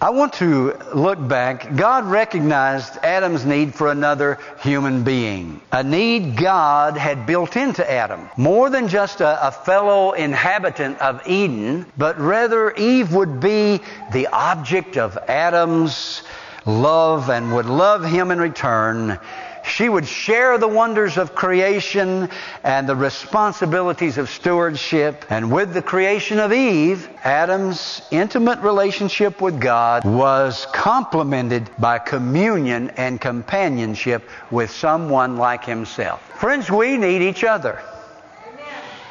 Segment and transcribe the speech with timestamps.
[0.00, 1.74] I want to look back.
[1.74, 5.60] God recognized Adam's need for another human being.
[5.72, 8.28] A need God had built into Adam.
[8.36, 13.80] More than just a, a, fellow inhabitant of Eden, but rather Eve would be
[14.12, 16.22] the object of Adam's
[16.66, 19.18] love and would love him in return.
[19.64, 22.30] She would share the wonders of creation
[22.64, 25.26] and the responsibilities of stewardship.
[25.30, 32.90] And with the creation of Eve, Adam's intimate relationship with God was complemented by communion
[32.96, 36.22] and companionship with someone like himself.
[36.38, 37.82] Friends, we need each other.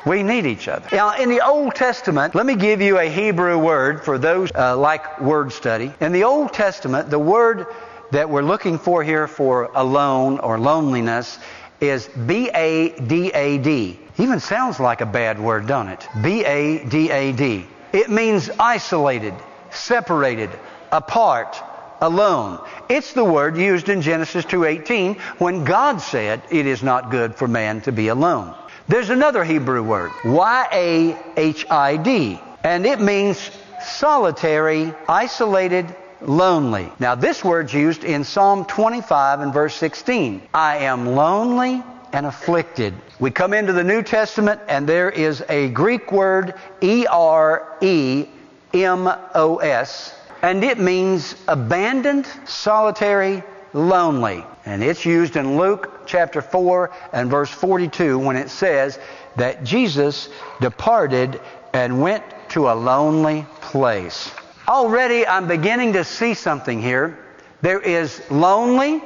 [0.07, 0.87] We need each other.
[0.91, 4.77] Now, in the Old Testament, let me give you a Hebrew word for those uh,
[4.77, 5.93] like word study.
[5.99, 7.67] In the Old Testament, the word
[8.11, 11.39] that we're looking for here for alone or loneliness
[11.81, 13.99] is B A D A D.
[14.17, 16.07] Even sounds like a bad word, don't it?
[16.21, 17.65] B A D A D.
[17.91, 19.33] It means isolated,
[19.71, 20.49] separated,
[20.91, 21.61] apart,
[22.01, 22.59] alone.
[22.89, 27.47] It's the word used in Genesis 2:18 when God said it is not good for
[27.47, 28.53] man to be alone.
[28.87, 36.91] There's another Hebrew word, Y A H I D, and it means solitary, isolated, lonely.
[36.99, 40.41] Now, this word's used in Psalm 25 and verse 16.
[40.53, 42.93] I am lonely and afflicted.
[43.19, 48.25] We come into the New Testament and there is a Greek word, E R E
[48.73, 53.43] M O S, and it means abandoned, solitary,
[53.73, 54.43] lonely.
[54.65, 58.99] And it's used in Luke chapter 4 and verse 42 when it says
[59.35, 60.29] that Jesus
[60.61, 61.39] departed
[61.73, 64.31] and went to a lonely place.
[64.67, 67.17] Already I'm beginning to see something here.
[67.61, 69.01] There is lonely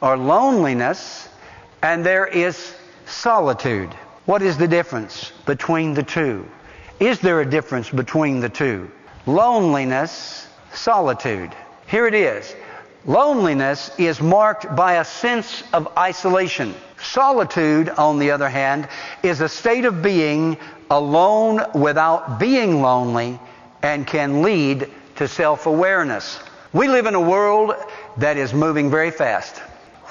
[0.00, 1.28] or loneliness,
[1.82, 2.74] and there is
[3.06, 3.92] solitude.
[4.26, 6.46] What is the difference between the two?
[7.00, 8.90] Is there a difference between the two?
[9.26, 11.50] Loneliness, solitude.
[11.88, 12.54] Here it is.
[13.04, 16.74] Loneliness is marked by a sense of isolation.
[17.00, 18.88] Solitude, on the other hand,
[19.22, 20.56] is a state of being
[20.90, 23.38] alone without being lonely
[23.82, 26.40] and can lead to self awareness.
[26.72, 27.74] We live in a world
[28.18, 29.58] that is moving very fast,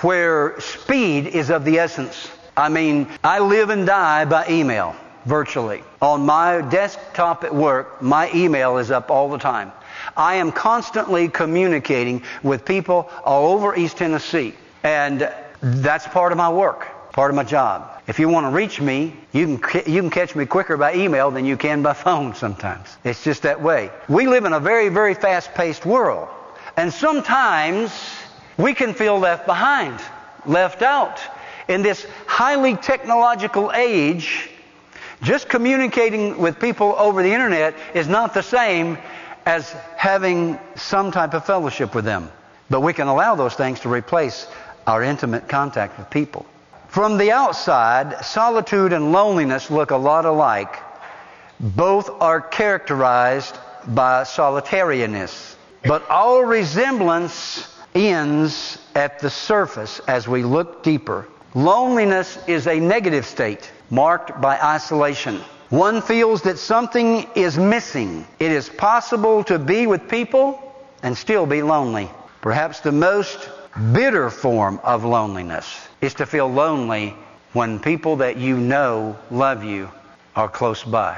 [0.01, 2.29] where speed is of the essence.
[2.57, 4.95] I mean, I live and die by email,
[5.25, 5.83] virtually.
[6.01, 9.71] On my desktop at work, my email is up all the time.
[10.15, 14.53] I am constantly communicating with people all over East Tennessee,
[14.83, 15.31] and
[15.61, 17.91] that's part of my work, part of my job.
[18.07, 21.31] If you want to reach me, you can, you can catch me quicker by email
[21.31, 22.95] than you can by phone sometimes.
[23.03, 23.89] It's just that way.
[24.07, 26.29] We live in a very, very fast paced world.
[26.77, 27.91] And sometimes
[28.57, 29.99] we can feel left behind,
[30.45, 31.19] left out.
[31.67, 34.49] In this highly technological age,
[35.21, 38.97] just communicating with people over the internet is not the same
[39.45, 42.31] as having some type of fellowship with them.
[42.69, 44.47] But we can allow those things to replace
[44.87, 46.45] our intimate contact with people.
[46.87, 50.77] From the outside, solitude and loneliness look a lot alike.
[51.59, 55.55] Both are characterized by solitariness.
[55.83, 61.27] But all resemblance ends at the surface as we look deeper.
[61.55, 65.37] Loneliness is a negative state marked by isolation.
[65.69, 68.27] One feels that something is missing.
[68.39, 70.61] It is possible to be with people
[71.01, 72.09] and still be lonely.
[72.41, 73.49] Perhaps the most
[73.93, 77.15] bitter form of loneliness is to feel lonely
[77.53, 79.89] when people that you know love you
[80.35, 81.17] are close by.